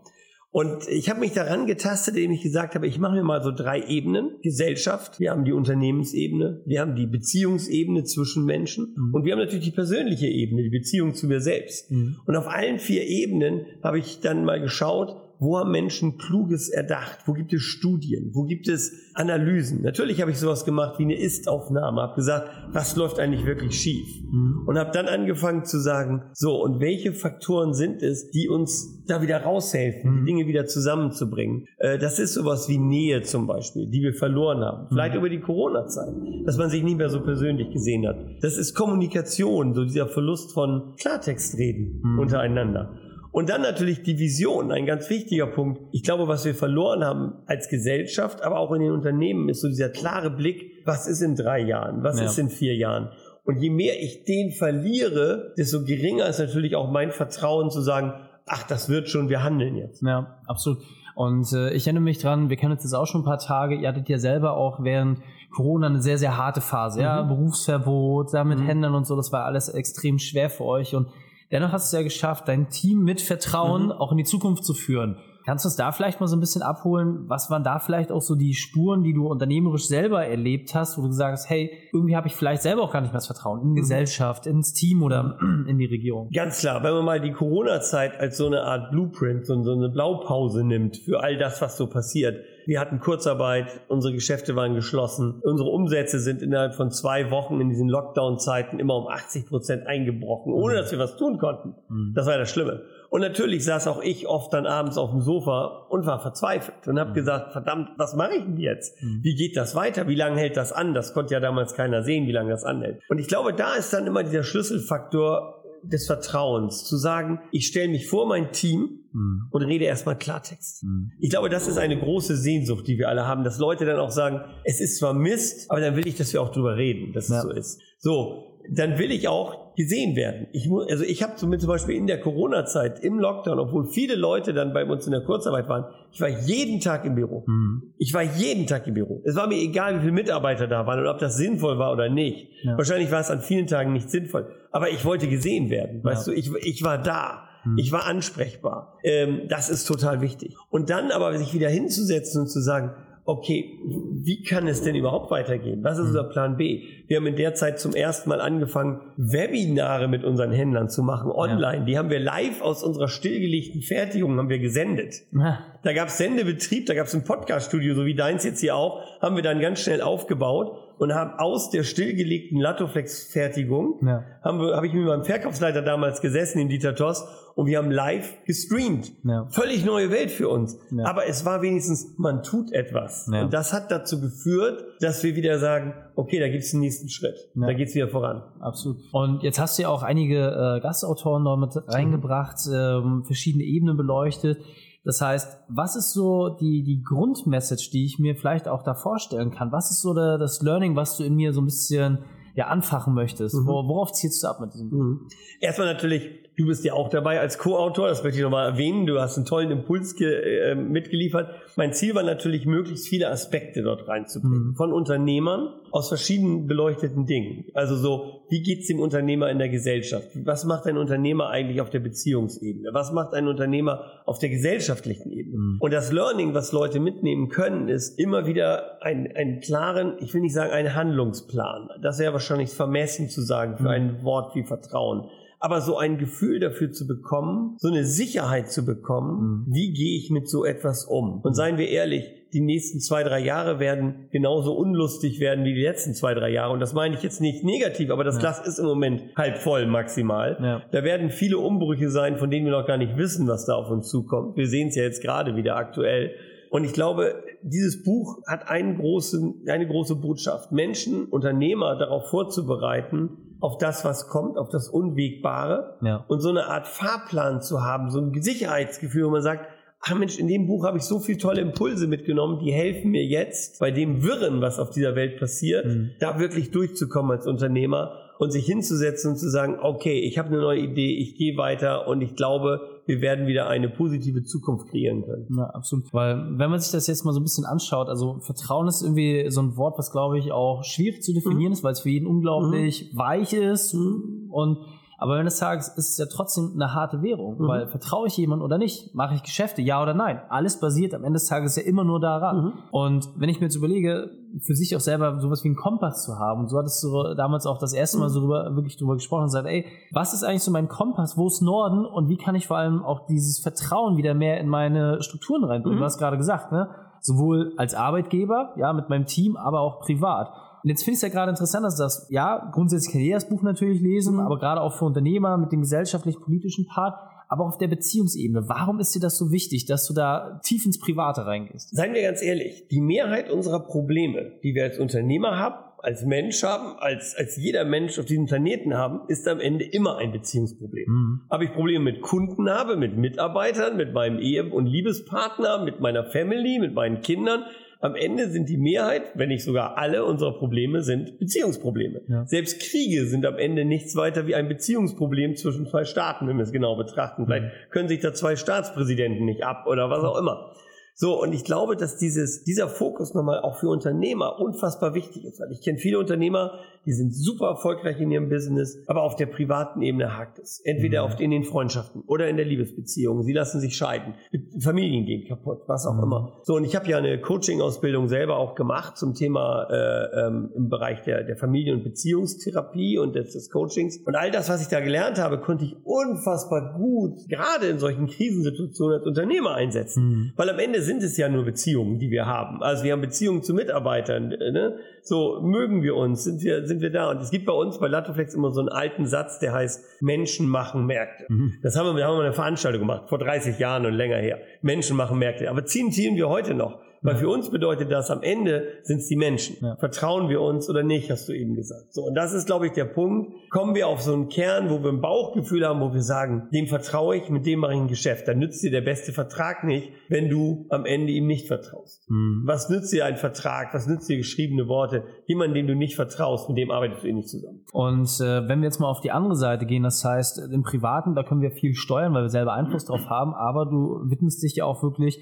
Und 0.53 0.87
ich 0.87 1.09
habe 1.09 1.19
mich 1.19 1.31
daran 1.31 1.65
getastet, 1.65 2.15
indem 2.15 2.31
ich 2.33 2.43
gesagt 2.43 2.75
habe, 2.75 2.85
ich 2.85 2.99
mache 2.99 3.15
mir 3.15 3.23
mal 3.23 3.41
so 3.41 3.51
drei 3.51 3.81
Ebenen. 3.81 4.35
Gesellschaft, 4.43 5.19
wir 5.19 5.31
haben 5.31 5.45
die 5.45 5.51
Unternehmensebene, 5.51 6.61
wir 6.67 6.79
haben 6.79 6.95
die 6.95 7.07
Beziehungsebene 7.07 8.03
zwischen 8.03 8.45
Menschen 8.45 8.93
mhm. 8.95 9.15
und 9.15 9.25
wir 9.25 9.31
haben 9.31 9.39
natürlich 9.39 9.65
die 9.65 9.71
persönliche 9.71 10.27
Ebene, 10.27 10.61
die 10.61 10.69
Beziehung 10.69 11.15
zu 11.15 11.25
mir 11.25 11.41
selbst. 11.41 11.89
Mhm. 11.89 12.17
Und 12.27 12.35
auf 12.35 12.47
allen 12.47 12.77
vier 12.77 13.03
Ebenen 13.07 13.65
habe 13.81 13.97
ich 13.97 14.19
dann 14.19 14.45
mal 14.45 14.61
geschaut, 14.61 15.17
wo 15.43 15.57
haben 15.57 15.71
Menschen 15.71 16.17
Kluges 16.17 16.69
erdacht? 16.69 17.19
Wo 17.25 17.33
gibt 17.33 17.53
es 17.53 17.61
Studien? 17.61 18.31
Wo 18.33 18.43
gibt 18.43 18.67
es 18.67 18.93
Analysen? 19.13 19.83
Natürlich 19.83 20.21
habe 20.21 20.31
ich 20.31 20.39
sowas 20.39 20.65
gemacht 20.65 20.97
wie 20.99 21.03
eine 21.03 21.19
Ist-Aufnahme, 21.19 22.01
habe 22.01 22.15
gesagt, 22.15 22.49
was 22.71 22.95
läuft 22.95 23.19
eigentlich 23.19 23.45
wirklich 23.45 23.75
schief? 23.75 24.07
Mhm. 24.31 24.63
Und 24.65 24.79
habe 24.79 24.91
dann 24.91 25.07
angefangen 25.07 25.65
zu 25.65 25.79
sagen, 25.79 26.23
so, 26.33 26.63
und 26.63 26.79
welche 26.79 27.13
Faktoren 27.13 27.73
sind 27.73 28.01
es, 28.01 28.31
die 28.31 28.47
uns 28.47 29.03
da 29.05 29.21
wieder 29.21 29.41
raushelfen, 29.41 30.11
mhm. 30.11 30.19
die 30.19 30.31
Dinge 30.31 30.47
wieder 30.47 30.65
zusammenzubringen? 30.65 31.67
Äh, 31.77 31.97
das 31.97 32.19
ist 32.19 32.33
sowas 32.33 32.69
wie 32.69 32.77
Nähe 32.77 33.21
zum 33.21 33.45
Beispiel, 33.45 33.87
die 33.87 34.01
wir 34.01 34.13
verloren 34.13 34.61
haben. 34.61 34.87
Vielleicht 34.87 35.13
mhm. 35.13 35.19
über 35.19 35.29
die 35.29 35.41
Corona-Zeit, 35.41 36.13
dass 36.45 36.57
man 36.57 36.69
sich 36.69 36.83
nicht 36.83 36.97
mehr 36.97 37.09
so 37.09 37.21
persönlich 37.21 37.69
gesehen 37.71 38.07
hat. 38.07 38.17
Das 38.41 38.57
ist 38.57 38.73
Kommunikation, 38.73 39.73
so 39.73 39.83
dieser 39.83 40.07
Verlust 40.07 40.53
von 40.53 40.95
Klartextreden 40.97 42.01
mhm. 42.01 42.19
untereinander. 42.19 42.97
Und 43.33 43.49
dann 43.49 43.63
natürlich 43.63 44.03
die 44.03 44.19
Vision, 44.19 44.71
ein 44.71 44.85
ganz 44.85 45.09
wichtiger 45.09 45.47
Punkt. 45.47 45.81
Ich 45.91 46.03
glaube, 46.03 46.27
was 46.27 46.45
wir 46.45 46.53
verloren 46.53 47.03
haben 47.03 47.33
als 47.47 47.67
Gesellschaft, 47.67 48.43
aber 48.43 48.59
auch 48.59 48.71
in 48.71 48.81
den 48.81 48.91
Unternehmen, 48.91 49.49
ist 49.49 49.61
so 49.61 49.67
dieser 49.67 49.89
klare 49.89 50.29
Blick, 50.29 50.83
was 50.85 51.07
ist 51.07 51.21
in 51.21 51.35
drei 51.35 51.59
Jahren, 51.59 52.03
was 52.03 52.19
ja. 52.19 52.27
ist 52.27 52.37
in 52.37 52.51
vier 52.51 52.75
Jahren. 52.75 53.09
Und 53.43 53.57
je 53.57 53.71
mehr 53.71 53.99
ich 53.99 54.23
den 54.23 54.51
verliere, 54.51 55.55
desto 55.57 55.83
geringer 55.83 56.27
ist 56.27 56.37
natürlich 56.39 56.75
auch 56.75 56.91
mein 56.91 57.11
Vertrauen 57.11 57.71
zu 57.71 57.81
sagen, 57.81 58.13
ach, 58.45 58.63
das 58.67 58.87
wird 58.87 59.09
schon, 59.09 59.29
wir 59.29 59.43
handeln 59.43 59.77
jetzt. 59.77 60.03
Ja, 60.03 60.37
absolut. 60.45 60.83
Und 61.15 61.51
äh, 61.53 61.73
ich 61.73 61.87
erinnere 61.87 62.03
mich 62.03 62.19
dran, 62.19 62.51
wir 62.51 62.57
kennen 62.57 62.73
uns 62.73 62.83
jetzt 62.83 62.93
auch 62.93 63.07
schon 63.07 63.21
ein 63.21 63.25
paar 63.25 63.39
Tage, 63.39 63.73
ihr 63.73 63.87
hattet 63.87 64.09
ja 64.09 64.19
selber 64.19 64.57
auch 64.57 64.83
während 64.83 65.19
Corona 65.51 65.87
eine 65.87 66.03
sehr, 66.03 66.19
sehr 66.19 66.37
harte 66.37 66.61
Phase, 66.61 66.99
mhm. 66.99 67.03
ja, 67.03 67.23
Berufsverbot, 67.23 68.31
da 68.31 68.43
mit 68.43 68.59
mhm. 68.59 68.65
Händlern 68.65 68.93
und 68.93 69.07
so, 69.07 69.15
das 69.15 69.31
war 69.31 69.45
alles 69.45 69.69
extrem 69.69 70.19
schwer 70.19 70.51
für 70.51 70.65
euch 70.65 70.93
und 70.93 71.07
Dennoch 71.53 71.71
hast 71.71 71.93
du 71.93 71.97
es 71.97 71.99
ja 71.99 72.03
geschafft, 72.03 72.47
dein 72.47 72.71
Team 72.71 73.03
mit 73.03 73.21
Vertrauen 73.21 73.85
mhm. 73.85 73.91
auch 73.91 74.11
in 74.11 74.17
die 74.17 74.23
Zukunft 74.23 74.65
zu 74.65 74.73
führen. 74.73 75.19
Kannst 75.45 75.65
du 75.65 75.67
uns 75.67 75.75
da 75.75 75.91
vielleicht 75.91 76.19
mal 76.19 76.27
so 76.27 76.35
ein 76.35 76.39
bisschen 76.39 76.61
abholen? 76.61 77.25
Was 77.27 77.49
waren 77.49 77.63
da 77.63 77.79
vielleicht 77.79 78.11
auch 78.11 78.21
so 78.21 78.35
die 78.35 78.53
Spuren, 78.53 79.03
die 79.03 79.13
du 79.13 79.27
unternehmerisch 79.27 79.87
selber 79.87 80.25
erlebt 80.25 80.73
hast, 80.73 80.97
wo 80.97 81.01
du 81.01 81.09
gesagt 81.09 81.33
hast, 81.33 81.49
hey, 81.49 81.71
irgendwie 81.91 82.15
habe 82.15 82.27
ich 82.27 82.35
vielleicht 82.35 82.61
selber 82.61 82.83
auch 82.83 82.91
gar 82.91 83.01
nicht 83.01 83.11
mehr 83.11 83.17
das 83.17 83.27
Vertrauen 83.27 83.61
in 83.61 83.69
mhm. 83.71 83.75
Gesellschaft, 83.75 84.47
ins 84.47 84.73
Team 84.73 85.03
oder 85.03 85.37
in 85.67 85.77
die 85.77 85.85
Regierung? 85.85 86.29
Ganz 86.33 86.59
klar, 86.59 86.83
wenn 86.83 86.93
man 86.93 87.05
mal 87.05 87.21
die 87.21 87.31
Corona-Zeit 87.31 88.19
als 88.19 88.37
so 88.37 88.47
eine 88.47 88.61
Art 88.61 88.91
Blueprint, 88.91 89.45
so 89.45 89.53
eine 89.53 89.89
Blaupause 89.89 90.63
nimmt 90.63 90.97
für 90.97 91.21
all 91.21 91.37
das, 91.37 91.61
was 91.61 91.77
so 91.77 91.87
passiert, 91.87 92.37
wir 92.65 92.79
hatten 92.79 92.99
Kurzarbeit, 92.99 93.81
unsere 93.89 94.13
Geschäfte 94.13 94.55
waren 94.55 94.73
geschlossen. 94.73 95.41
Unsere 95.43 95.69
Umsätze 95.69 96.19
sind 96.19 96.41
innerhalb 96.41 96.75
von 96.75 96.91
zwei 96.91 97.29
Wochen 97.29 97.59
in 97.59 97.69
diesen 97.69 97.89
Lockdown-Zeiten 97.89 98.79
immer 98.79 98.95
um 98.95 99.07
80 99.07 99.47
Prozent 99.47 99.87
eingebrochen, 99.87 100.53
ohne 100.53 100.75
mhm. 100.75 100.77
dass 100.77 100.91
wir 100.91 100.99
was 100.99 101.17
tun 101.17 101.37
konnten. 101.37 101.75
Mhm. 101.89 102.13
Das 102.15 102.25
war 102.25 102.37
das 102.37 102.49
Schlimme. 102.49 102.83
Und 103.13 103.21
natürlich 103.21 103.63
saß 103.63 103.85
auch 103.85 104.01
ich 104.01 104.25
oft 104.25 104.51
dann 104.53 104.65
abends 104.65 104.97
auf 104.97 105.11
dem 105.11 105.21
Sofa 105.21 105.85
und 105.87 106.07
war 106.07 106.19
verzweifelt 106.19 106.87
und 106.87 106.99
habe 106.99 107.11
mhm. 107.11 107.13
gesagt, 107.13 107.51
verdammt, 107.51 107.89
was 107.95 108.15
mache 108.15 108.37
ich 108.37 108.43
denn 108.43 108.57
jetzt? 108.57 108.99
Mhm. 109.03 109.19
Wie 109.21 109.35
geht 109.35 109.55
das 109.55 109.75
weiter? 109.75 110.07
Wie 110.07 110.15
lange 110.15 110.39
hält 110.39 110.57
das 110.57 110.73
an? 110.73 110.95
Das 110.95 111.13
konnte 111.13 111.35
ja 111.35 111.39
damals 111.39 111.75
keiner 111.75 112.01
sehen, 112.01 112.25
wie 112.25 112.31
lange 112.31 112.49
das 112.49 112.63
anhält. 112.63 113.03
Und 113.09 113.19
ich 113.19 113.27
glaube, 113.27 113.53
da 113.53 113.75
ist 113.75 113.93
dann 113.93 114.07
immer 114.07 114.23
dieser 114.23 114.41
Schlüsselfaktor, 114.41 115.59
des 115.83 116.07
Vertrauens, 116.07 116.85
zu 116.85 116.95
sagen, 116.95 117.41
ich 117.51 117.67
stelle 117.67 117.89
mich 117.89 118.07
vor 118.07 118.25
mein 118.25 118.53
Team 118.53 119.01
mhm. 119.11 119.47
und 119.51 119.63
rede 119.63 119.83
erstmal 119.83 120.17
Klartext. 120.17 120.83
Mhm. 120.83 121.11
Ich 121.19 121.29
glaube, 121.29 121.49
das 121.49 121.67
ist 121.67 121.77
eine 121.77 121.99
große 121.99 122.37
Sehnsucht, 122.37 122.87
die 122.87 122.97
wir 122.97 123.09
alle 123.09 123.27
haben, 123.27 123.43
dass 123.43 123.59
Leute 123.59 123.85
dann 123.85 123.99
auch 123.99 124.09
sagen, 124.09 124.41
es 124.63 124.79
ist 124.79 124.97
zwar 124.97 125.13
Mist, 125.13 125.69
aber 125.69 125.81
dann 125.81 125.97
will 125.97 126.07
ich, 126.07 126.15
dass 126.15 126.31
wir 126.31 126.41
auch 126.41 126.53
drüber 126.53 126.77
reden, 126.77 127.11
dass 127.11 127.27
ja. 127.27 127.35
es 127.35 127.43
so 127.43 127.51
ist. 127.51 127.81
So, 127.99 128.59
dann 128.71 128.97
will 128.97 129.11
ich 129.11 129.27
auch 129.27 129.62
gesehen 129.75 130.15
werden. 130.15 130.47
Ich 130.51 130.67
muss, 130.67 130.89
also 130.89 131.03
ich 131.03 131.23
habe 131.23 131.35
zum 131.35 131.51
Beispiel 131.51 131.95
in 131.95 132.07
der 132.07 132.19
Corona-Zeit 132.19 133.03
im 133.03 133.19
Lockdown, 133.19 133.59
obwohl 133.59 133.87
viele 133.87 134.15
Leute 134.15 134.53
dann 134.53 134.73
bei 134.73 134.85
uns 134.85 135.05
in 135.05 135.11
der 135.11 135.21
Kurzarbeit 135.21 135.67
waren, 135.67 135.85
ich 136.11 136.21
war 136.21 136.29
jeden 136.29 136.79
Tag 136.79 137.05
im 137.05 137.15
Büro. 137.15 137.43
Mhm. 137.47 137.93
Ich 137.97 138.13
war 138.13 138.21
jeden 138.21 138.67
Tag 138.67 138.87
im 138.87 138.93
Büro. 138.93 139.21
Es 139.25 139.35
war 139.35 139.47
mir 139.47 139.57
egal, 139.57 139.95
wie 139.95 139.99
viele 140.01 140.11
Mitarbeiter 140.11 140.67
da 140.67 140.85
waren 140.85 140.99
und 140.99 141.07
ob 141.07 141.19
das 141.19 141.37
sinnvoll 141.37 141.79
war 141.79 141.91
oder 141.91 142.09
nicht. 142.09 142.49
Ja. 142.63 142.77
Wahrscheinlich 142.77 143.11
war 143.11 143.21
es 143.21 143.31
an 143.31 143.41
vielen 143.41 143.67
Tagen 143.67 143.93
nicht 143.93 144.09
sinnvoll. 144.09 144.47
Aber 144.71 144.89
ich 144.89 145.05
wollte 145.05 145.27
gesehen 145.27 145.69
werden. 145.69 146.03
Weißt 146.03 146.27
ja. 146.27 146.33
du, 146.33 146.39
ich, 146.39 146.51
ich 146.61 146.83
war 146.83 146.97
da. 146.97 147.49
Mhm. 147.65 147.77
Ich 147.77 147.91
war 147.91 148.05
ansprechbar. 148.05 148.97
Ähm, 149.03 149.43
das 149.49 149.69
ist 149.69 149.85
total 149.85 150.21
wichtig. 150.21 150.55
Und 150.69 150.89
dann 150.89 151.11
aber 151.11 151.37
sich 151.37 151.53
wieder 151.53 151.69
hinzusetzen 151.69 152.41
und 152.41 152.47
zu 152.47 152.61
sagen, 152.61 152.91
okay, 153.25 153.79
wie 153.85 154.43
kann 154.43 154.67
es 154.67 154.81
denn 154.81 154.95
überhaupt 154.95 155.31
weitergehen? 155.31 155.83
Was 155.83 155.97
ist 155.97 156.07
unser 156.07 156.25
Plan 156.25 156.57
B? 156.57 156.83
Wir 157.07 157.17
haben 157.17 157.27
in 157.27 157.35
der 157.35 157.53
Zeit 157.53 157.79
zum 157.79 157.93
ersten 157.93 158.29
Mal 158.29 158.41
angefangen, 158.41 158.99
Webinare 159.15 160.07
mit 160.07 160.23
unseren 160.23 160.51
Händlern 160.51 160.89
zu 160.89 161.03
machen, 161.03 161.31
online. 161.31 161.79
Ja. 161.79 161.85
Die 161.85 161.97
haben 161.97 162.09
wir 162.09 162.19
live 162.19 162.61
aus 162.61 162.83
unserer 162.83 163.07
stillgelegten 163.07 163.81
Fertigung 163.81 164.37
haben 164.37 164.49
wir 164.49 164.59
gesendet. 164.59 165.21
Ja. 165.31 165.59
Da 165.83 165.93
gab 165.93 166.09
es 166.09 166.17
Sendebetrieb, 166.17 166.85
da 166.85 166.93
gab 166.93 167.07
es 167.07 167.13
ein 167.13 167.23
Podcaststudio, 167.23 167.95
so 167.95 168.05
wie 168.05 168.15
deins 168.15 168.43
jetzt 168.43 168.59
hier 168.59 168.75
auch, 168.75 169.01
haben 169.21 169.35
wir 169.35 169.43
dann 169.43 169.59
ganz 169.59 169.79
schnell 169.79 170.01
aufgebaut 170.01 170.77
und 170.97 171.13
haben 171.13 171.39
aus 171.39 171.69
der 171.69 171.83
stillgelegten 171.83 172.59
Latoflex-Fertigung, 172.59 173.99
ja. 174.05 174.23
habe 174.43 174.75
hab 174.75 174.83
ich 174.83 174.93
mit 174.93 175.05
meinem 175.05 175.23
Verkaufsleiter 175.23 175.81
damals 175.81 176.21
gesessen, 176.21 176.59
in 176.59 176.69
Dieter 176.69 176.95
Toss, 176.95 177.25
und 177.55 177.67
wir 177.67 177.77
haben 177.77 177.91
live 177.91 178.43
gestreamt. 178.45 179.11
Ja. 179.23 179.45
Völlig 179.49 179.85
neue 179.85 180.09
Welt 180.09 180.31
für 180.31 180.49
uns. 180.49 180.79
Ja. 180.91 181.05
Aber 181.05 181.27
es 181.27 181.45
war 181.45 181.61
wenigstens, 181.61 182.15
man 182.17 182.41
tut 182.41 182.71
etwas. 182.71 183.29
Ja. 183.31 183.43
Und 183.43 183.53
das 183.53 183.73
hat 183.73 183.91
dazu 183.91 184.19
geführt, 184.19 184.83
dass 185.01 185.23
wir 185.23 185.35
wieder 185.35 185.59
sagen, 185.59 185.93
okay, 186.15 186.39
da 186.39 186.47
gibt 186.47 186.63
es 186.63 186.71
den 186.71 186.79
nächsten 186.79 187.09
Schritt. 187.09 187.35
Da 187.53 187.73
geht 187.73 187.89
es 187.89 187.95
wieder 187.95 188.07
voran. 188.07 188.41
Absolut. 188.59 188.97
Und 189.11 189.43
jetzt 189.43 189.59
hast 189.59 189.77
du 189.77 189.83
ja 189.83 189.89
auch 189.89 190.03
einige 190.03 190.37
äh, 190.37 190.81
Gastautoren 190.81 191.43
noch 191.43 191.57
mit 191.57 191.71
reingebracht, 191.87 192.57
ähm, 192.73 193.23
verschiedene 193.25 193.63
Ebenen 193.63 193.97
beleuchtet. 193.97 194.59
Das 195.05 195.19
heißt, 195.19 195.59
was 195.67 195.95
ist 195.95 196.13
so 196.13 196.49
die, 196.49 196.83
die 196.83 197.03
Grundmessage, 197.03 197.89
die 197.91 198.05
ich 198.05 198.19
mir 198.19 198.35
vielleicht 198.35 198.67
auch 198.67 198.83
da 198.83 198.95
vorstellen 198.95 199.51
kann? 199.51 199.71
Was 199.71 199.91
ist 199.91 200.01
so 200.01 200.13
der, 200.13 200.37
das 200.37 200.61
Learning, 200.61 200.95
was 200.95 201.17
du 201.17 201.23
in 201.23 201.35
mir 201.35 201.51
so 201.51 201.61
ein 201.61 201.65
bisschen 201.65 202.19
ja, 202.55 202.67
anfachen 202.67 203.13
möchtest? 203.13 203.55
Mhm. 203.55 203.65
Worauf 203.65 204.13
zielst 204.13 204.43
du 204.43 204.47
ab 204.47 204.61
mit 204.61 204.73
diesem 204.73 204.89
Buch? 204.89 204.97
Mhm. 204.97 205.27
Erstmal 205.59 205.91
natürlich 205.91 206.29
Du 206.55 206.67
bist 206.67 206.85
ja 206.85 206.93
auch 206.93 207.09
dabei 207.09 207.39
als 207.39 207.57
Co-Autor, 207.57 208.07
das 208.07 208.23
möchte 208.23 208.37
ich 208.37 208.43
nochmal 208.43 208.69
erwähnen. 208.69 209.07
Du 209.07 209.19
hast 209.19 209.37
einen 209.37 209.45
tollen 209.45 209.71
Impuls 209.71 210.15
äh, 210.21 210.75
mitgeliefert. 210.75 211.49
Mein 211.77 211.93
Ziel 211.93 212.13
war 212.13 212.21
natürlich, 212.21 212.67
möglichst 212.67 213.07
viele 213.07 213.29
Aspekte 213.29 213.81
dort 213.81 214.07
reinzubringen. 214.07 214.67
Mhm. 214.69 214.75
Von 214.75 214.93
Unternehmern 214.93 215.73
aus 215.89 216.09
verschiedenen 216.09 216.67
beleuchteten 216.67 217.25
Dingen. 217.25 217.65
Also 217.73 217.95
so, 217.95 218.43
wie 218.49 218.61
geht's 218.61 218.87
dem 218.87 218.99
Unternehmer 218.99 219.49
in 219.49 219.57
der 219.57 219.69
Gesellschaft? 219.69 220.27
Was 220.43 220.65
macht 220.65 220.85
ein 220.85 220.97
Unternehmer 220.97 221.49
eigentlich 221.49 221.81
auf 221.81 221.89
der 221.89 221.99
Beziehungsebene? 221.99 222.89
Was 222.93 223.11
macht 223.11 223.33
ein 223.33 223.47
Unternehmer 223.47 224.21
auf 224.25 224.37
der 224.37 224.49
gesellschaftlichen 224.49 225.31
Ebene? 225.31 225.57
Mhm. 225.57 225.77
Und 225.79 225.91
das 225.91 226.11
Learning, 226.11 226.53
was 226.53 226.71
Leute 226.71 226.99
mitnehmen 226.99 227.49
können, 227.49 227.87
ist 227.87 228.19
immer 228.19 228.45
wieder 228.45 229.01
ein, 229.01 229.31
einen 229.35 229.59
klaren, 229.59 230.17
ich 230.19 230.33
will 230.35 230.41
nicht 230.41 230.53
sagen 230.53 230.71
einen 230.71 230.93
Handlungsplan. 230.93 231.89
Das 232.03 232.19
wäre 232.19 232.33
wahrscheinlich 232.33 232.69
vermessen 232.69 233.29
zu 233.29 233.41
sagen 233.41 233.77
für 233.77 233.83
mhm. 233.83 233.89
ein 233.89 234.23
Wort 234.23 234.55
wie 234.55 234.63
Vertrauen 234.63 235.29
aber 235.63 235.79
so 235.79 235.97
ein 235.97 236.17
Gefühl 236.17 236.59
dafür 236.59 236.91
zu 236.91 237.07
bekommen, 237.07 237.77
so 237.77 237.87
eine 237.87 238.03
Sicherheit 238.03 238.69
zu 238.69 238.83
bekommen, 238.83 239.65
mhm. 239.65 239.73
wie 239.73 239.93
gehe 239.93 240.17
ich 240.17 240.29
mit 240.29 240.49
so 240.49 240.65
etwas 240.65 241.05
um? 241.05 241.39
Und 241.39 241.53
seien 241.53 241.77
wir 241.77 241.87
ehrlich, 241.87 242.25
die 242.51 242.59
nächsten 242.59 242.99
zwei, 242.99 243.23
drei 243.23 243.39
Jahre 243.39 243.79
werden 243.79 244.27
genauso 244.29 244.73
unlustig 244.73 245.39
werden 245.39 245.63
wie 245.63 245.73
die 245.73 245.81
letzten 245.81 246.15
zwei, 246.15 246.33
drei 246.33 246.49
Jahre. 246.49 246.73
Und 246.73 246.81
das 246.81 246.93
meine 246.93 247.15
ich 247.15 247.23
jetzt 247.23 247.39
nicht 247.39 247.63
negativ, 247.63 248.11
aber 248.11 248.25
das 248.25 248.35
ja. 248.35 248.41
Glas 248.41 248.67
ist 248.67 248.77
im 248.77 248.85
Moment 248.87 249.23
halb 249.37 249.57
voll 249.57 249.87
maximal. 249.87 250.57
Ja. 250.61 250.81
Da 250.91 251.05
werden 251.05 251.29
viele 251.29 251.57
Umbrüche 251.57 252.09
sein, 252.09 252.35
von 252.35 252.51
denen 252.51 252.65
wir 252.65 252.73
noch 252.73 252.85
gar 252.85 252.97
nicht 252.97 253.15
wissen, 253.15 253.47
was 253.47 253.65
da 253.65 253.75
auf 253.75 253.89
uns 253.89 254.09
zukommt. 254.09 254.57
Wir 254.57 254.67
sehen 254.67 254.89
es 254.89 254.95
ja 254.95 255.03
jetzt 255.03 255.21
gerade 255.21 255.55
wieder 255.55 255.77
aktuell. 255.77 256.35
Und 256.71 256.83
ich 256.83 256.91
glaube, 256.91 257.41
dieses 257.61 258.03
Buch 258.03 258.41
hat 258.47 258.67
einen 258.67 258.97
großen, 258.97 259.63
eine 259.69 259.87
große 259.87 260.17
Botschaft. 260.17 260.73
Menschen, 260.73 261.27
Unternehmer 261.27 261.95
darauf 261.95 262.29
vorzubereiten, 262.29 263.52
auf 263.63 263.77
das, 263.77 264.03
was 264.03 264.27
kommt, 264.27 264.57
auf 264.57 264.67
das 264.67 264.89
Unwegbare 264.89 265.95
ja. 266.01 266.25
und 266.27 266.41
so 266.41 266.49
eine 266.49 266.65
Art 266.67 266.85
Fahrplan 266.85 267.61
zu 267.61 267.81
haben, 267.81 268.09
so 268.09 268.19
ein 268.19 268.33
Sicherheitsgefühl, 268.41 269.23
wo 269.23 269.29
man 269.29 269.41
sagt, 269.41 269.69
ach 270.01 270.13
Mensch, 270.15 270.37
in 270.37 270.49
dem 270.49 270.67
Buch 270.67 270.85
habe 270.85 270.97
ich 270.97 271.05
so 271.05 271.19
viele 271.19 271.37
tolle 271.37 271.61
Impulse 271.61 272.07
mitgenommen, 272.07 272.59
die 272.59 272.73
helfen 272.73 273.11
mir 273.11 273.23
jetzt 273.23 273.79
bei 273.79 273.89
dem 273.89 274.21
Wirren, 274.21 274.59
was 274.59 274.79
auf 274.79 274.89
dieser 274.89 275.15
Welt 275.15 275.39
passiert, 275.39 275.85
mhm. 275.85 276.11
da 276.19 276.39
wirklich 276.39 276.71
durchzukommen 276.71 277.31
als 277.31 277.47
Unternehmer 277.47 278.11
und 278.37 278.51
sich 278.51 278.65
hinzusetzen 278.65 279.31
und 279.31 279.37
zu 279.37 279.49
sagen, 279.49 279.77
okay, 279.81 280.19
ich 280.19 280.37
habe 280.37 280.49
eine 280.49 280.57
neue 280.57 280.79
Idee, 280.79 281.17
ich 281.17 281.37
gehe 281.37 281.55
weiter 281.55 282.05
und 282.09 282.19
ich 282.19 282.35
glaube, 282.35 282.92
wir 283.05 283.21
werden 283.21 283.47
wieder 283.47 283.67
eine 283.67 283.89
positive 283.89 284.43
Zukunft 284.43 284.87
kreieren 284.87 285.23
können. 285.25 285.47
Ja, 285.57 285.65
absolut. 285.65 286.13
Weil 286.13 286.57
wenn 286.57 286.69
man 286.69 286.79
sich 286.79 286.91
das 286.91 287.07
jetzt 287.07 287.25
mal 287.25 287.33
so 287.33 287.39
ein 287.39 287.43
bisschen 287.43 287.65
anschaut, 287.65 288.07
also 288.07 288.39
Vertrauen 288.39 288.87
ist 288.87 289.01
irgendwie 289.01 289.45
so 289.49 289.61
ein 289.61 289.75
Wort, 289.75 289.97
was 289.97 290.11
glaube 290.11 290.39
ich 290.39 290.51
auch 290.51 290.83
schwierig 290.83 291.21
zu 291.21 291.33
definieren 291.33 291.69
mhm. 291.69 291.73
ist, 291.73 291.83
weil 291.83 291.93
es 291.93 292.01
für 292.01 292.09
jeden 292.09 292.27
unglaublich 292.27 293.11
mhm. 293.11 293.17
weich 293.17 293.53
ist 293.53 293.93
mhm. 293.93 294.47
und 294.49 294.77
aber 295.23 295.37
wenn 295.37 295.45
du 295.45 295.51
sagst, 295.51 295.97
ist 295.97 296.09
es 296.09 296.17
ja 296.17 296.25
trotzdem 296.25 296.71
eine 296.75 296.93
harte 296.93 297.21
Währung, 297.21 297.57
mhm. 297.57 297.65
weil 297.69 297.87
vertraue 297.87 298.27
ich 298.27 298.35
jemandem 298.35 298.65
oder 298.65 298.77
nicht? 298.77 299.15
Mache 299.15 299.35
ich 299.35 299.41
Geschäfte, 299.41 299.81
ja 299.81 300.01
oder 300.01 300.13
nein? 300.13 300.41
Alles 300.49 300.81
basiert 300.81 301.13
am 301.13 301.23
Ende 301.23 301.39
des 301.39 301.47
Tages 301.47 301.77
ja 301.77 301.83
immer 301.83 302.03
nur 302.03 302.19
daran. 302.19 302.57
Mhm. 302.57 302.73
Und 302.91 303.29
wenn 303.37 303.47
ich 303.47 303.61
mir 303.61 303.67
jetzt 303.67 303.77
überlege, 303.77 304.31
für 304.59 304.75
sich 304.75 304.93
auch 304.97 304.99
selber 304.99 305.39
sowas 305.39 305.63
wie 305.63 305.69
einen 305.69 305.77
Kompass 305.77 306.25
zu 306.25 306.39
haben, 306.39 306.67
so 306.67 306.77
hattest 306.77 307.01
du 307.05 307.35
damals 307.35 307.65
auch 307.65 307.77
das 307.77 307.93
erste 307.93 308.17
Mal 308.17 308.27
so 308.27 308.41
drüber, 308.41 308.75
wirklich 308.75 308.97
drüber 308.97 309.13
gesprochen 309.13 309.43
und 309.43 309.47
gesagt, 309.47 309.65
ey, 309.65 309.85
was 310.11 310.33
ist 310.33 310.43
eigentlich 310.43 310.63
so 310.63 310.71
mein 310.71 310.89
Kompass? 310.89 311.37
Wo 311.37 311.47
ist 311.47 311.61
Norden? 311.61 312.05
Und 312.05 312.27
wie 312.27 312.35
kann 312.35 312.55
ich 312.55 312.67
vor 312.67 312.75
allem 312.75 313.01
auch 313.01 313.25
dieses 313.25 313.59
Vertrauen 313.59 314.17
wieder 314.17 314.33
mehr 314.33 314.59
in 314.59 314.67
meine 314.67 315.23
Strukturen 315.23 315.63
reinbringen? 315.63 315.99
Mhm. 315.99 316.01
Du 316.01 316.05
hast 316.05 316.17
gerade 316.17 316.35
gesagt, 316.35 316.73
ne? 316.73 316.89
Sowohl 317.21 317.71
als 317.77 317.95
Arbeitgeber, 317.95 318.73
ja, 318.75 318.91
mit 318.91 319.07
meinem 319.07 319.25
Team, 319.25 319.55
aber 319.55 319.79
auch 319.79 320.01
privat. 320.01 320.51
Und 320.83 320.89
jetzt 320.89 321.03
finde 321.03 321.13
ich 321.13 321.17
es 321.17 321.21
ja 321.21 321.29
gerade 321.29 321.49
interessant, 321.49 321.85
dass 321.85 321.95
das, 321.95 322.27
ja, 322.29 322.69
grundsätzlich 322.73 323.13
kann 323.13 323.21
jeder 323.21 323.37
das 323.37 323.47
Buch 323.47 323.61
natürlich 323.61 324.01
lesen, 324.01 324.35
mhm. 324.35 324.41
aber 324.41 324.59
gerade 324.59 324.81
auch 324.81 324.93
für 324.93 325.05
Unternehmer 325.05 325.57
mit 325.57 325.71
dem 325.71 325.81
gesellschaftlich-politischen 325.81 326.87
Part, 326.87 327.17
aber 327.47 327.63
auch 327.63 327.69
auf 327.69 327.77
der 327.77 327.87
Beziehungsebene. 327.87 328.67
Warum 328.67 328.99
ist 328.99 329.15
dir 329.15 329.19
das 329.19 329.37
so 329.37 329.51
wichtig, 329.51 329.85
dass 329.85 330.05
du 330.07 330.13
da 330.13 330.59
tief 330.63 330.85
ins 330.85 330.99
Private 330.99 331.45
reingehst? 331.45 331.95
Seien 331.95 332.13
wir 332.13 332.23
ganz 332.23 332.41
ehrlich, 332.41 332.87
die 332.89 332.99
Mehrheit 332.99 333.49
unserer 333.49 333.79
Probleme, 333.79 334.53
die 334.63 334.75
wir 334.75 334.83
als 334.83 334.99
Unternehmer 334.99 335.57
haben, 335.57 335.75
als 335.99 336.25
Mensch 336.25 336.63
haben, 336.63 336.99
als, 336.99 337.33
als 337.37 337.55
jeder 337.55 337.85
Mensch 337.85 338.19
auf 338.19 338.25
diesem 338.25 338.45
Planeten 338.45 338.93
haben, 338.93 339.21
ist 339.29 339.47
am 339.47 339.61
Ende 339.61 339.85
immer 339.85 340.17
ein 340.17 340.33
Beziehungsproblem. 340.33 341.05
Mhm. 341.07 341.41
Ob 341.47 341.61
ich 341.61 341.71
Probleme 341.71 342.03
mit 342.03 342.21
Kunden 342.21 342.69
habe, 342.69 342.97
mit 342.97 343.15
Mitarbeitern, 343.15 343.95
mit 343.95 344.13
meinem 344.13 344.37
Ehe- 344.39 344.69
und 344.69 344.85
Liebespartner, 344.85 345.81
mit 345.83 346.01
meiner 346.01 346.25
Family, 346.25 346.79
mit 346.79 346.93
meinen 346.93 347.21
Kindern, 347.21 347.63
am 348.03 348.15
Ende 348.15 348.49
sind 348.49 348.67
die 348.67 348.75
Mehrheit, 348.75 349.31
wenn 349.35 349.47
nicht 349.47 349.63
sogar 349.63 349.97
alle 349.97 350.25
unserer 350.25 350.57
Probleme, 350.57 351.01
sind 351.03 351.39
Beziehungsprobleme. 351.39 352.21
Ja. 352.27 352.45
Selbst 352.45 352.81
Kriege 352.81 353.25
sind 353.27 353.45
am 353.45 353.57
Ende 353.57 353.85
nichts 353.85 354.17
weiter 354.17 354.45
wie 354.45 354.55
ein 354.55 354.67
Beziehungsproblem 354.67 355.55
zwischen 355.55 355.87
zwei 355.87 356.03
Staaten, 356.03 356.45
wenn 356.47 356.57
wir 356.57 356.63
es 356.63 356.73
genau 356.73 356.97
betrachten. 356.97 357.45
Vielleicht 357.45 357.65
mhm. 357.65 357.91
können 357.91 358.09
sich 358.09 358.19
da 358.19 358.33
zwei 358.33 358.57
Staatspräsidenten 358.57 359.45
nicht 359.45 359.63
ab 359.63 359.87
oder 359.87 360.09
was 360.09 360.23
auch 360.25 360.37
immer. 360.37 360.73
So, 361.15 361.39
und 361.39 361.53
ich 361.53 361.63
glaube, 361.63 361.95
dass 361.95 362.17
dieses, 362.17 362.63
dieser 362.63 362.87
Fokus 362.87 363.33
nochmal 363.35 363.59
auch 363.59 363.77
für 363.77 363.87
Unternehmer 363.87 364.59
unfassbar 364.59 365.13
wichtig 365.13 365.45
ist. 365.45 365.59
Weil 365.59 365.71
ich 365.71 365.81
kenne 365.81 365.99
viele 365.99 366.17
Unternehmer, 366.17 366.79
die 367.05 367.13
sind 367.13 367.35
super 367.35 367.67
erfolgreich 367.67 368.19
in 368.19 368.31
ihrem 368.31 368.49
Business, 368.49 368.97
aber 369.07 369.21
auf 369.21 369.35
der 369.35 369.45
privaten 369.45 370.01
Ebene 370.01 370.37
hakt 370.37 370.57
es. 370.57 370.81
Entweder 370.83 371.25
mhm. 371.25 371.33
auf, 371.33 371.39
in 371.39 371.51
den 371.51 371.63
Freundschaften 371.63 372.23
oder 372.25 372.47
in 372.47 372.57
der 372.57 372.65
Liebesbeziehung. 372.65 373.43
Sie 373.43 373.53
lassen 373.53 373.79
sich 373.79 373.95
scheiden. 373.95 374.33
Familien 374.79 375.25
gehen 375.25 375.47
kaputt, 375.47 375.83
was 375.87 376.07
auch 376.07 376.15
mhm. 376.15 376.23
immer. 376.23 376.61
So, 376.63 376.75
und 376.75 376.83
ich 376.83 376.95
habe 376.95 377.07
ja 377.07 377.17
eine 377.17 377.39
Coaching-Ausbildung 377.39 378.27
selber 378.27 378.57
auch 378.57 378.73
gemacht 378.73 379.17
zum 379.17 379.35
Thema 379.35 379.87
äh, 379.91 380.47
ähm, 380.47 380.71
im 380.75 380.89
Bereich 380.89 381.21
der, 381.21 381.43
der 381.43 381.57
Familien- 381.57 381.97
und 381.97 382.03
Beziehungstherapie 382.03 383.19
und 383.19 383.35
des, 383.35 383.53
des 383.53 383.69
Coachings. 383.69 384.17
Und 384.25 384.35
all 384.35 384.49
das, 384.49 384.69
was 384.69 384.81
ich 384.81 384.87
da 384.87 384.99
gelernt 384.99 385.37
habe, 385.37 385.59
konnte 385.59 385.85
ich 385.85 385.95
unfassbar 386.03 386.95
gut, 386.97 387.47
gerade 387.49 387.87
in 387.87 387.99
solchen 387.99 388.27
Krisensituationen 388.27 389.19
als 389.19 389.27
Unternehmer 389.27 389.75
einsetzen. 389.75 390.23
Mhm. 390.23 390.53
Weil 390.55 390.69
am 390.69 390.79
Ende 390.79 391.02
sind 391.03 391.23
es 391.23 391.37
ja 391.37 391.49
nur 391.49 391.63
Beziehungen, 391.63 392.19
die 392.19 392.31
wir 392.31 392.45
haben. 392.45 392.81
Also 392.81 393.03
wir 393.03 393.11
haben 393.11 393.21
Beziehungen 393.21 393.61
zu 393.61 393.73
Mitarbeitern. 393.73 394.49
Ne? 394.49 394.97
So 395.21 395.61
mögen 395.61 396.01
wir 396.01 396.15
uns, 396.15 396.43
sind 396.43 396.63
wir, 396.63 396.87
sind 396.87 397.01
wir 397.01 397.11
da. 397.11 397.29
Und 397.29 397.41
es 397.41 397.51
gibt 397.51 397.65
bei 397.65 397.73
uns 397.73 397.99
bei 397.99 398.07
Latoflex 398.07 398.53
immer 398.53 398.71
so 398.71 398.79
einen 398.79 398.89
alten 398.89 399.25
Satz, 399.27 399.59
der 399.59 399.73
heißt, 399.73 400.21
Menschen 400.21 400.67
machen 400.67 401.05
Märkte. 401.05 401.45
Mhm. 401.49 401.79
Das 401.83 401.95
haben 401.95 402.07
wir, 402.07 402.15
wir 402.15 402.25
haben 402.25 402.39
eine 402.39 402.53
Veranstaltung 402.53 403.01
gemacht, 403.01 403.29
vor 403.29 403.37
30 403.37 403.77
Jahren 403.79 404.05
und 404.05 404.13
länger 404.13 404.37
her. 404.37 404.59
Menschen 404.81 405.15
machen 405.15 405.37
Märkte. 405.37 405.69
Aber 405.69 405.85
ziehen, 405.85 406.11
ziehen 406.11 406.35
wir 406.35 406.49
heute 406.49 406.73
noch. 406.73 406.99
Weil 407.23 407.37
für 407.37 407.49
uns 407.49 407.71
bedeutet 407.71 408.11
das, 408.11 408.29
am 408.29 408.41
Ende 408.41 408.87
sind 409.03 409.19
es 409.19 409.27
die 409.27 409.37
Menschen. 409.37 409.77
Ja. 409.81 409.95
Vertrauen 409.95 410.49
wir 410.49 410.61
uns 410.61 410.89
oder 410.89 411.03
nicht, 411.03 411.31
hast 411.31 411.47
du 411.47 411.53
eben 411.53 411.73
gesagt. 411.73 412.13
So, 412.13 412.23
und 412.23 412.35
das 412.35 412.53
ist, 412.53 412.65
glaube 412.65 412.87
ich, 412.87 412.91
der 412.91 413.05
Punkt. 413.05 413.53
Kommen 413.69 413.95
wir 413.95 414.07
auf 414.07 414.21
so 414.21 414.33
einen 414.33 414.49
Kern, 414.49 414.89
wo 414.89 415.01
wir 415.01 415.09
ein 415.09 415.21
Bauchgefühl 415.21 415.87
haben, 415.87 416.01
wo 416.01 416.13
wir 416.13 416.21
sagen, 416.21 416.67
dem 416.73 416.87
vertraue 416.87 417.37
ich, 417.37 417.49
mit 417.49 417.65
dem 417.65 417.79
mache 417.79 417.93
ich 417.93 417.99
ein 417.99 418.07
Geschäft. 418.07 418.47
Dann 418.47 418.59
nützt 418.59 418.83
dir 418.83 418.91
der 418.91 419.01
beste 419.01 419.31
Vertrag 419.31 419.83
nicht, 419.83 420.11
wenn 420.27 420.49
du 420.49 420.85
am 420.89 421.05
Ende 421.05 421.31
ihm 421.31 421.47
nicht 421.47 421.67
vertraust. 421.67 422.29
Mhm. 422.29 422.63
Was 422.65 422.89
nützt 422.89 423.13
dir 423.13 423.25
ein 423.25 423.37
Vertrag? 423.37 423.93
Was 423.93 424.05
nützt 424.05 424.29
dir 424.29 424.37
geschriebene 424.37 424.87
Worte? 424.87 425.23
Jemand, 425.47 425.75
dem 425.75 425.87
du 425.87 425.95
nicht 425.95 426.15
vertraust, 426.15 426.67
mit 426.69 426.77
dem 426.77 426.91
arbeitest 426.91 427.23
du 427.23 427.27
eh 427.27 427.33
nicht 427.33 427.49
zusammen. 427.49 427.85
Und 427.93 428.29
äh, 428.41 428.67
wenn 428.67 428.81
wir 428.81 428.85
jetzt 428.85 428.99
mal 428.99 429.09
auf 429.09 429.21
die 429.21 429.31
andere 429.31 429.55
Seite 429.55 429.85
gehen, 429.85 430.03
das 430.03 430.23
heißt, 430.23 430.59
im 430.71 430.83
Privaten, 430.83 431.35
da 431.35 431.43
können 431.43 431.61
wir 431.61 431.71
viel 431.71 431.95
steuern, 431.95 432.33
weil 432.33 432.43
wir 432.43 432.49
selber 432.49 432.73
Einfluss 432.73 433.05
drauf 433.05 433.27
haben, 433.29 433.53
aber 433.53 433.85
du 433.85 434.29
widmest 434.29 434.61
dich 434.61 434.75
ja 434.75 434.85
auch 434.85 435.01
wirklich 435.01 435.39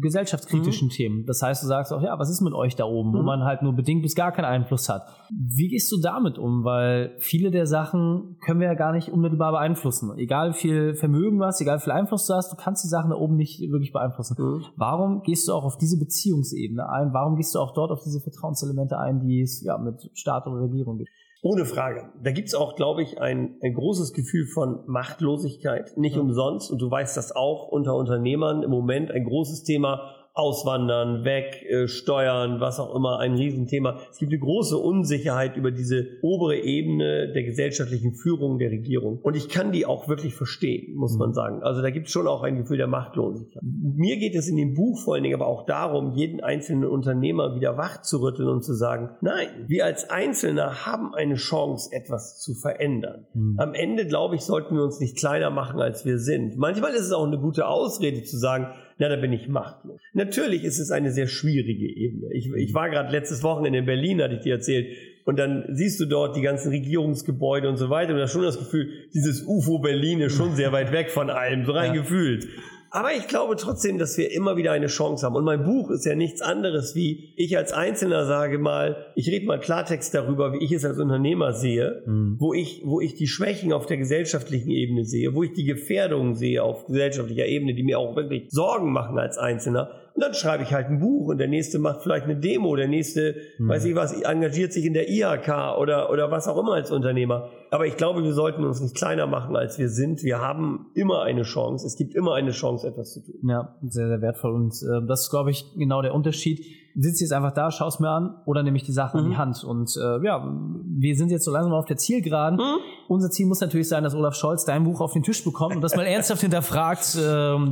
gesellschaftskritischen 0.00 0.88
mhm. 0.88 0.92
Themen. 0.92 1.26
Das 1.26 1.42
heißt, 1.42 1.62
du 1.62 1.66
sagst 1.66 1.92
auch, 1.92 2.02
ja, 2.02 2.18
was 2.18 2.30
ist 2.30 2.40
mit 2.40 2.54
euch 2.54 2.76
da 2.76 2.84
oben, 2.84 3.10
mhm. 3.10 3.14
wo 3.14 3.22
man 3.22 3.44
halt 3.44 3.62
nur 3.62 3.74
bedingt 3.74 4.02
bis 4.02 4.14
gar 4.14 4.32
keinen 4.32 4.46
Einfluss 4.46 4.88
hat. 4.88 5.02
Wie 5.30 5.68
gehst 5.68 5.90
du 5.92 6.00
damit 6.00 6.38
um? 6.38 6.64
Weil 6.64 7.14
viele 7.18 7.50
der 7.50 7.66
Sachen 7.66 8.36
können 8.44 8.60
wir 8.60 8.68
ja 8.68 8.74
gar 8.74 8.92
nicht 8.92 9.08
unmittelbar 9.08 9.52
beeinflussen. 9.52 10.16
Egal 10.16 10.50
wie 10.50 10.58
viel 10.58 10.94
Vermögen 10.94 11.38
du 11.38 11.44
hast, 11.44 11.60
egal 11.60 11.78
wie 11.78 11.82
viel 11.82 11.92
Einfluss 11.92 12.26
du 12.26 12.34
hast, 12.34 12.52
du 12.52 12.56
kannst 12.56 12.84
die 12.84 12.88
Sachen 12.88 13.10
da 13.10 13.16
oben 13.16 13.36
nicht 13.36 13.60
wirklich 13.60 13.92
beeinflussen. 13.92 14.36
Mhm. 14.38 14.64
Warum 14.76 15.22
gehst 15.22 15.48
du 15.48 15.52
auch 15.52 15.64
auf 15.64 15.76
diese 15.76 15.98
Beziehungsebene 15.98 16.88
ein? 16.88 17.12
Warum 17.12 17.36
gehst 17.36 17.54
du 17.54 17.58
auch 17.58 17.74
dort 17.74 17.90
auf 17.90 18.02
diese 18.02 18.20
Vertrauenselemente 18.20 18.98
ein, 18.98 19.20
die 19.20 19.42
es 19.42 19.62
ja 19.62 19.78
mit 19.78 20.10
Staat 20.14 20.46
oder 20.46 20.62
Regierung 20.62 20.98
gibt? 20.98 21.10
Ohne 21.44 21.64
Frage. 21.64 22.12
Da 22.22 22.30
gibt's 22.30 22.54
auch, 22.54 22.76
glaube 22.76 23.02
ich, 23.02 23.20
ein, 23.20 23.56
ein 23.62 23.74
großes 23.74 24.12
Gefühl 24.12 24.46
von 24.46 24.84
Machtlosigkeit. 24.86 25.96
Nicht 25.96 26.14
ja. 26.14 26.22
umsonst, 26.22 26.70
und 26.70 26.80
du 26.80 26.88
weißt 26.88 27.16
das 27.16 27.34
auch 27.34 27.66
unter 27.66 27.96
Unternehmern 27.96 28.62
im 28.62 28.70
Moment 28.70 29.10
ein 29.10 29.24
großes 29.24 29.64
Thema, 29.64 30.21
Auswandern, 30.34 31.24
weg, 31.24 31.62
äh, 31.68 31.88
Steuern, 31.88 32.58
was 32.60 32.80
auch 32.80 32.94
immer, 32.94 33.18
ein 33.18 33.34
Riesenthema. 33.34 33.98
Es 34.10 34.18
gibt 34.18 34.32
eine 34.32 34.40
große 34.40 34.78
Unsicherheit 34.78 35.58
über 35.58 35.70
diese 35.70 36.06
obere 36.22 36.56
Ebene 36.56 37.32
der 37.32 37.42
gesellschaftlichen 37.42 38.14
Führung 38.14 38.58
der 38.58 38.70
Regierung. 38.70 39.18
Und 39.22 39.36
ich 39.36 39.50
kann 39.50 39.72
die 39.72 39.84
auch 39.84 40.08
wirklich 40.08 40.34
verstehen, 40.34 40.94
muss 40.96 41.18
man 41.18 41.30
mhm. 41.30 41.34
sagen. 41.34 41.62
Also 41.62 41.82
da 41.82 41.90
gibt 41.90 42.06
es 42.06 42.12
schon 42.12 42.26
auch 42.26 42.42
ein 42.42 42.56
Gefühl 42.56 42.78
der 42.78 42.86
Machtlosigkeit. 42.86 43.62
Mir 43.62 44.16
geht 44.16 44.34
es 44.34 44.48
in 44.48 44.56
dem 44.56 44.72
Buch 44.72 45.00
vor 45.04 45.14
allen 45.14 45.22
Dingen 45.22 45.34
aber 45.34 45.46
auch 45.46 45.66
darum, 45.66 46.12
jeden 46.12 46.42
einzelnen 46.42 46.88
Unternehmer 46.88 47.54
wieder 47.54 47.76
wach 47.76 48.00
zu 48.00 48.22
rütteln 48.22 48.48
und 48.48 48.64
zu 48.64 48.72
sagen, 48.72 49.10
nein, 49.20 49.48
wir 49.66 49.84
als 49.84 50.08
Einzelner 50.08 50.86
haben 50.86 51.14
eine 51.14 51.34
Chance, 51.34 51.90
etwas 51.92 52.40
zu 52.40 52.54
verändern. 52.54 53.26
Mhm. 53.34 53.56
Am 53.58 53.74
Ende, 53.74 54.06
glaube 54.06 54.36
ich, 54.36 54.42
sollten 54.42 54.76
wir 54.76 54.82
uns 54.82 54.98
nicht 54.98 55.18
kleiner 55.18 55.50
machen, 55.50 55.78
als 55.80 56.06
wir 56.06 56.18
sind. 56.18 56.56
Manchmal 56.56 56.92
ist 56.92 57.02
es 57.02 57.12
auch 57.12 57.26
eine 57.26 57.38
gute 57.38 57.66
Ausrede 57.66 58.22
zu 58.22 58.38
sagen, 58.38 58.68
na, 58.98 59.08
da 59.08 59.16
bin 59.16 59.32
ich 59.32 59.48
machtlos. 59.48 60.00
Natürlich 60.12 60.64
ist 60.64 60.78
es 60.78 60.90
eine 60.90 61.10
sehr 61.10 61.26
schwierige 61.26 61.86
Ebene. 61.86 62.32
Ich, 62.32 62.50
ich 62.52 62.74
war 62.74 62.90
gerade 62.90 63.10
letztes 63.10 63.42
Wochenende 63.42 63.78
in 63.78 63.86
Berlin, 63.86 64.22
hatte 64.22 64.34
ich 64.34 64.42
dir 64.42 64.54
erzählt, 64.54 64.88
und 65.24 65.38
dann 65.38 65.64
siehst 65.70 66.00
du 66.00 66.06
dort 66.06 66.36
die 66.36 66.42
ganzen 66.42 66.70
Regierungsgebäude 66.70 67.68
und 67.68 67.76
so 67.76 67.90
weiter 67.90 68.14
und 68.14 68.20
hast 68.20 68.32
schon 68.32 68.42
das 68.42 68.58
Gefühl, 68.58 68.88
dieses 69.14 69.44
UFO 69.46 69.78
Berlin 69.78 70.20
ist 70.20 70.36
schon 70.36 70.56
sehr 70.56 70.72
weit 70.72 70.92
weg 70.92 71.10
von 71.10 71.30
allem, 71.30 71.64
so 71.64 71.72
rein 71.72 71.94
ja. 71.94 72.02
gefühlt. 72.02 72.48
Aber 72.94 73.14
ich 73.14 73.26
glaube 73.26 73.56
trotzdem, 73.56 73.96
dass 73.96 74.18
wir 74.18 74.30
immer 74.32 74.58
wieder 74.58 74.72
eine 74.72 74.88
Chance 74.88 75.24
haben. 75.24 75.34
Und 75.34 75.44
mein 75.44 75.64
Buch 75.64 75.90
ist 75.90 76.04
ja 76.04 76.14
nichts 76.14 76.42
anderes, 76.42 76.94
wie 76.94 77.32
ich 77.36 77.56
als 77.56 77.72
Einzelner 77.72 78.26
sage 78.26 78.58
mal, 78.58 79.06
ich 79.14 79.28
rede 79.28 79.46
mal 79.46 79.58
Klartext 79.58 80.14
darüber, 80.14 80.52
wie 80.52 80.62
ich 80.62 80.72
es 80.72 80.84
als 80.84 80.98
Unternehmer 80.98 81.54
sehe, 81.54 82.02
mhm. 82.04 82.36
wo 82.38 82.52
ich, 82.52 82.82
wo 82.84 83.00
ich 83.00 83.14
die 83.14 83.28
Schwächen 83.28 83.72
auf 83.72 83.86
der 83.86 83.96
gesellschaftlichen 83.96 84.68
Ebene 84.68 85.06
sehe, 85.06 85.34
wo 85.34 85.42
ich 85.42 85.54
die 85.54 85.64
Gefährdungen 85.64 86.34
sehe 86.34 86.62
auf 86.62 86.84
gesellschaftlicher 86.84 87.46
Ebene, 87.46 87.72
die 87.72 87.82
mir 87.82 87.98
auch 87.98 88.14
wirklich 88.14 88.50
Sorgen 88.50 88.92
machen 88.92 89.18
als 89.18 89.38
Einzelner. 89.38 90.01
Und 90.14 90.22
dann 90.22 90.34
schreibe 90.34 90.62
ich 90.62 90.72
halt 90.72 90.88
ein 90.88 91.00
Buch 91.00 91.28
und 91.28 91.38
der 91.38 91.48
nächste 91.48 91.78
macht 91.78 92.02
vielleicht 92.02 92.24
eine 92.24 92.36
Demo, 92.36 92.76
der 92.76 92.88
nächste, 92.88 93.36
mhm. 93.58 93.68
weiß 93.68 93.84
ich 93.86 93.94
was, 93.94 94.12
engagiert 94.20 94.72
sich 94.72 94.84
in 94.84 94.92
der 94.92 95.08
IHK 95.08 95.78
oder, 95.78 96.10
oder 96.10 96.30
was 96.30 96.48
auch 96.48 96.58
immer 96.58 96.74
als 96.74 96.90
Unternehmer. 96.90 97.48
Aber 97.70 97.86
ich 97.86 97.96
glaube, 97.96 98.22
wir 98.22 98.32
sollten 98.34 98.64
uns 98.64 98.80
nicht 98.80 98.94
kleiner 98.94 99.26
machen, 99.26 99.56
als 99.56 99.78
wir 99.78 99.88
sind. 99.88 100.22
Wir 100.22 100.40
haben 100.40 100.90
immer 100.94 101.22
eine 101.22 101.42
Chance. 101.42 101.86
Es 101.86 101.96
gibt 101.96 102.14
immer 102.14 102.34
eine 102.34 102.50
Chance, 102.50 102.88
etwas 102.88 103.14
zu 103.14 103.20
tun. 103.20 103.48
Ja, 103.48 103.76
sehr, 103.88 104.08
sehr 104.08 104.20
wertvoll. 104.20 104.52
Und 104.52 104.74
äh, 104.82 105.06
das 105.06 105.22
ist, 105.22 105.30
glaube 105.30 105.50
ich, 105.50 105.64
genau 105.76 106.02
der 106.02 106.14
Unterschied 106.14 106.62
sitzt 106.94 107.20
jetzt 107.20 107.32
einfach 107.32 107.52
da, 107.52 107.70
schaust 107.70 108.00
mir 108.00 108.10
an 108.10 108.34
oder 108.44 108.62
nehme 108.62 108.76
ich 108.76 108.82
die 108.82 108.92
Sache 108.92 109.16
mhm. 109.16 109.24
in 109.24 109.30
die 109.30 109.36
mhm. 109.36 109.40
Hand. 109.40 109.64
Und 109.64 109.96
äh, 109.96 110.24
ja, 110.24 110.44
wir 110.44 111.16
sind 111.16 111.30
jetzt 111.30 111.44
so 111.44 111.50
langsam 111.50 111.72
auf 111.72 111.86
der 111.86 111.96
Zielgeraden. 111.96 112.58
Mhm. 112.58 112.80
Unser 113.12 113.30
Ziel 113.30 113.46
muss 113.46 113.60
natürlich 113.60 113.88
sein, 113.88 114.04
dass 114.04 114.14
Olaf 114.14 114.34
Scholz 114.34 114.64
dein 114.64 114.84
Buch 114.84 115.00
auf 115.00 115.12
den 115.12 115.22
Tisch 115.22 115.44
bekommt 115.44 115.76
und 115.76 115.82
das 115.82 115.94
mal 115.96 116.06
ernsthaft 116.06 116.40
hinterfragt, 116.40 117.14
äh, 117.16 117.20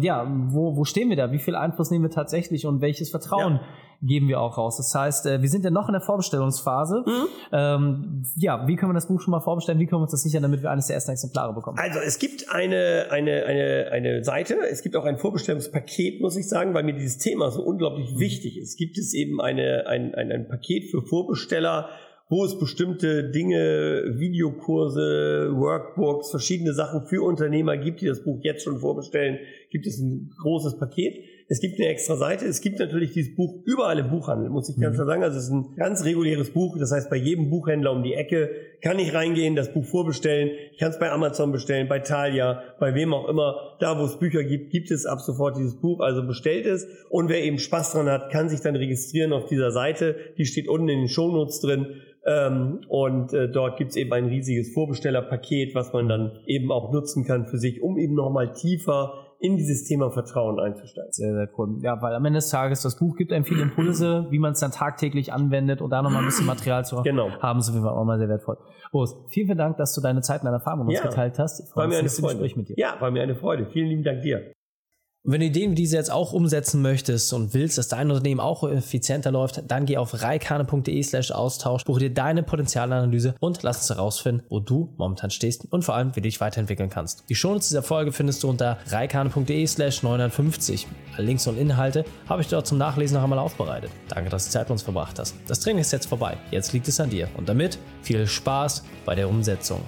ja, 0.00 0.30
wo, 0.48 0.76
wo 0.76 0.84
stehen 0.84 1.08
wir 1.08 1.16
da? 1.16 1.32
Wie 1.32 1.38
viel 1.38 1.54
Einfluss 1.54 1.90
nehmen 1.90 2.04
wir 2.04 2.10
tatsächlich 2.10 2.66
und 2.66 2.80
welches 2.80 3.10
Vertrauen 3.10 3.54
ja 3.54 3.60
geben 4.02 4.28
wir 4.28 4.40
auch 4.40 4.56
raus. 4.56 4.76
Das 4.78 4.94
heißt, 4.94 5.26
äh, 5.26 5.42
wir 5.42 5.48
sind 5.48 5.64
ja 5.64 5.70
noch 5.70 5.88
in 5.88 5.92
der 5.92 6.00
Vorbestellungsphase. 6.00 7.04
Mhm. 7.06 7.26
Ähm, 7.52 8.22
ja, 8.36 8.66
wie 8.66 8.76
können 8.76 8.90
wir 8.90 8.94
das 8.94 9.08
Buch 9.08 9.20
schon 9.20 9.32
mal 9.32 9.40
vorbestellen? 9.40 9.78
Wie 9.78 9.86
können 9.86 10.00
wir 10.00 10.04
uns 10.04 10.12
das 10.12 10.22
sichern, 10.22 10.42
damit 10.42 10.62
wir 10.62 10.70
eines 10.70 10.86
der 10.86 10.94
ersten 10.94 11.10
Exemplare 11.10 11.52
bekommen? 11.52 11.78
Also 11.78 11.98
es 12.00 12.18
gibt 12.18 12.50
eine, 12.50 13.08
eine, 13.10 13.44
eine, 13.44 13.88
eine 13.92 14.24
Seite, 14.24 14.56
es 14.70 14.82
gibt 14.82 14.96
auch 14.96 15.04
ein 15.04 15.18
Vorbestellungspaket, 15.18 16.20
muss 16.20 16.36
ich 16.36 16.48
sagen, 16.48 16.72
weil 16.72 16.84
mir 16.84 16.94
dieses 16.94 17.18
Thema 17.18 17.50
so 17.50 17.62
unglaublich 17.62 18.14
mhm. 18.14 18.20
wichtig 18.20 18.58
ist. 18.58 18.78
Gibt 18.78 18.96
es 18.96 19.12
eben 19.12 19.40
eine, 19.40 19.86
ein, 19.86 20.14
ein, 20.14 20.32
ein 20.32 20.48
Paket 20.48 20.90
für 20.90 21.02
Vorbesteller, 21.02 21.90
wo 22.30 22.44
es 22.44 22.56
bestimmte 22.56 23.28
Dinge, 23.28 24.04
Videokurse, 24.14 25.50
Workbooks, 25.52 26.30
verschiedene 26.30 26.72
Sachen 26.72 27.02
für 27.02 27.22
Unternehmer 27.22 27.76
gibt, 27.76 28.00
die 28.00 28.06
das 28.06 28.22
Buch 28.22 28.38
jetzt 28.42 28.62
schon 28.62 28.78
vorbestellen, 28.78 29.40
gibt 29.70 29.86
es 29.86 29.98
ein 29.98 30.30
großes 30.40 30.78
Paket. 30.78 31.24
Es 31.48 31.58
gibt 31.58 31.80
eine 31.80 31.88
extra 31.88 32.14
Seite. 32.14 32.46
Es 32.46 32.60
gibt 32.60 32.78
natürlich 32.78 33.12
dieses 33.12 33.34
Buch 33.34 33.56
überall 33.64 33.98
im 33.98 34.08
Buchhandel, 34.08 34.48
muss 34.50 34.68
ich 34.68 34.80
ganz 34.80 34.94
klar 34.94 35.06
mhm. 35.06 35.10
sagen. 35.10 35.22
Also 35.24 35.38
es 35.38 35.44
ist 35.44 35.50
ein 35.50 35.74
ganz 35.74 36.04
reguläres 36.04 36.50
Buch. 36.50 36.78
Das 36.78 36.92
heißt, 36.92 37.10
bei 37.10 37.16
jedem 37.16 37.50
Buchhändler 37.50 37.90
um 37.90 38.04
die 38.04 38.14
Ecke 38.14 38.50
kann 38.80 39.00
ich 39.00 39.12
reingehen, 39.12 39.56
das 39.56 39.72
Buch 39.72 39.84
vorbestellen. 39.84 40.52
Ich 40.70 40.78
kann 40.78 40.90
es 40.90 41.00
bei 41.00 41.10
Amazon 41.10 41.50
bestellen, 41.50 41.88
bei 41.88 41.98
Thalia, 41.98 42.62
bei 42.78 42.94
wem 42.94 43.12
auch 43.12 43.28
immer. 43.28 43.76
Da, 43.80 43.98
wo 43.98 44.04
es 44.04 44.20
Bücher 44.20 44.44
gibt, 44.44 44.70
gibt 44.70 44.92
es 44.92 45.06
ab 45.06 45.18
sofort 45.18 45.56
dieses 45.56 45.80
Buch. 45.80 45.98
Also 45.98 46.24
bestellt 46.24 46.66
es. 46.66 46.86
Und 47.08 47.28
wer 47.28 47.42
eben 47.42 47.58
Spaß 47.58 47.94
dran 47.94 48.08
hat, 48.08 48.30
kann 48.30 48.48
sich 48.48 48.60
dann 48.60 48.76
registrieren 48.76 49.32
auf 49.32 49.46
dieser 49.46 49.72
Seite. 49.72 50.14
Die 50.38 50.46
steht 50.46 50.68
unten 50.68 50.88
in 50.88 51.00
den 51.00 51.08
Shownotes 51.08 51.58
drin. 51.58 51.86
Ähm, 52.30 52.80
und 52.88 53.32
äh, 53.32 53.50
dort 53.50 53.76
gibt's 53.78 53.96
eben 53.96 54.12
ein 54.12 54.26
riesiges 54.26 54.72
Vorbestellerpaket, 54.72 55.74
was 55.74 55.92
man 55.92 56.08
dann 56.08 56.38
eben 56.46 56.70
auch 56.70 56.92
nutzen 56.92 57.24
kann 57.24 57.46
für 57.46 57.58
sich, 57.58 57.82
um 57.82 57.98
eben 57.98 58.14
nochmal 58.14 58.52
tiefer 58.52 59.14
in 59.40 59.56
dieses 59.56 59.84
Thema 59.84 60.10
Vertrauen 60.10 60.60
einzusteigen. 60.60 61.10
Sehr, 61.12 61.32
sehr 61.32 61.48
cool. 61.58 61.78
Ja, 61.80 62.00
weil 62.02 62.14
am 62.14 62.24
Ende 62.26 62.38
des 62.38 62.50
Tages, 62.50 62.82
das 62.82 62.98
Buch 62.98 63.16
gibt 63.16 63.32
einem 63.32 63.44
viele 63.44 63.62
Impulse, 63.62 64.26
wie 64.30 64.38
man 64.38 64.52
es 64.52 64.60
dann 64.60 64.70
tagtäglich 64.70 65.32
anwendet 65.32 65.80
und 65.80 65.90
da 65.90 66.02
nochmal 66.02 66.22
ein 66.22 66.26
bisschen 66.26 66.46
Material 66.46 66.84
zu 66.84 67.02
genau. 67.02 67.30
haben, 67.40 67.58
ist 67.58 67.68
auf 67.68 67.74
jeden 67.74 67.86
Fall 67.86 67.94
auch 67.94 68.04
mal 68.04 68.18
sehr 68.18 68.28
wertvoll. 68.28 68.58
Boris, 68.92 69.16
vielen, 69.28 69.46
vielen 69.46 69.58
Dank, 69.58 69.78
dass 69.78 69.94
du 69.94 70.02
deine 70.02 70.20
Zeit 70.20 70.42
und 70.42 70.44
deine 70.44 70.58
Erfahrung 70.58 70.86
mit 70.86 70.96
uns 70.96 71.02
geteilt 71.02 71.38
hast. 71.38 71.60
Ich 71.60 71.74
war 71.74 71.88
mir 71.88 71.98
eine 71.98 72.08
Freude. 72.08 72.34
Gespräch 72.34 72.56
mit 72.56 72.68
dir. 72.68 72.74
Ja, 72.76 72.96
war 73.00 73.10
mir 73.10 73.22
eine 73.22 73.34
Freude. 73.34 73.66
Vielen 73.72 73.88
lieben 73.88 74.02
Dank 74.04 74.20
dir. 74.20 74.52
Und 75.22 75.32
wenn 75.32 75.40
du 75.40 75.46
Ideen 75.46 75.72
wie 75.72 75.74
diese 75.74 75.96
jetzt 75.96 76.10
auch 76.10 76.32
umsetzen 76.32 76.80
möchtest 76.80 77.30
und 77.34 77.52
willst, 77.52 77.76
dass 77.76 77.88
dein 77.88 78.10
Unternehmen 78.10 78.40
auch 78.40 78.64
effizienter 78.64 79.30
läuft, 79.30 79.62
dann 79.68 79.84
geh 79.84 79.98
auf 79.98 80.22
reikane.de 80.22 81.02
slash 81.02 81.30
Austausch, 81.30 81.84
buche 81.84 82.00
dir 82.00 82.14
deine 82.14 82.42
Potenzialanalyse 82.42 83.34
und 83.38 83.62
lass 83.62 83.80
uns 83.80 83.90
herausfinden, 83.90 84.42
wo 84.48 84.60
du 84.60 84.94
momentan 84.96 85.30
stehst 85.30 85.70
und 85.70 85.84
vor 85.84 85.94
allem, 85.94 86.16
wie 86.16 86.22
du 86.22 86.28
dich 86.28 86.40
weiterentwickeln 86.40 86.88
kannst. 86.88 87.24
Die 87.28 87.34
Shownotes 87.34 87.68
dieser 87.68 87.82
Folge 87.82 88.12
findest 88.12 88.42
du 88.42 88.48
unter 88.48 88.78
reikane.de 88.86 89.66
slash 89.66 90.02
950. 90.02 90.86
Alle 91.16 91.26
Links 91.26 91.46
und 91.46 91.58
Inhalte 91.58 92.06
habe 92.26 92.40
ich 92.40 92.48
dort 92.48 92.66
zum 92.66 92.78
Nachlesen 92.78 93.16
noch 93.16 93.24
einmal 93.24 93.40
aufbereitet. 93.40 93.90
Danke, 94.08 94.30
dass 94.30 94.46
du 94.46 94.52
Zeit 94.52 94.68
mit 94.68 94.72
uns 94.72 94.82
verbracht 94.82 95.18
hast. 95.18 95.34
Das 95.46 95.60
Training 95.60 95.82
ist 95.82 95.92
jetzt 95.92 96.06
vorbei. 96.06 96.38
Jetzt 96.50 96.72
liegt 96.72 96.88
es 96.88 96.98
an 96.98 97.10
dir. 97.10 97.28
Und 97.36 97.46
damit 97.46 97.78
viel 98.00 98.26
Spaß 98.26 98.84
bei 99.04 99.14
der 99.14 99.28
Umsetzung. 99.28 99.82